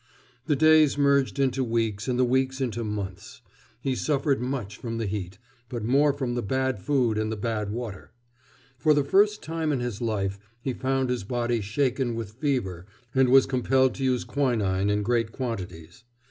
The 0.47 0.55
days 0.55 0.97
merged 0.97 1.37
into 1.37 1.63
weeks, 1.63 2.07
and 2.07 2.17
the 2.17 2.25
weeks 2.25 2.59
into 2.59 2.83
months. 2.83 3.43
He 3.81 3.93
suffered 3.93 4.41
much 4.41 4.75
from 4.77 4.97
the 4.97 5.05
heat, 5.05 5.37
but 5.69 5.83
more 5.83 6.11
from 6.11 6.33
the 6.33 6.41
bad 6.41 6.81
food 6.81 7.19
and 7.19 7.31
the 7.31 7.37
bad 7.37 7.71
water. 7.71 8.09
For 8.79 8.95
the 8.95 9.03
first 9.03 9.43
time 9.43 9.71
in 9.71 9.79
his 9.79 10.01
life 10.01 10.39
he 10.63 10.73
found 10.73 11.11
his 11.11 11.23
body 11.23 11.61
shaken 11.61 12.15
with 12.15 12.31
fever 12.31 12.87
and 13.13 13.29
was 13.29 13.45
compelled 13.45 13.93
to 13.93 14.03
use 14.03 14.23
quinin 14.23 14.89
in 14.89 15.03
great 15.03 15.31
quantities. 15.31 16.03